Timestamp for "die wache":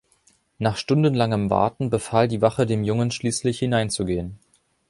2.27-2.65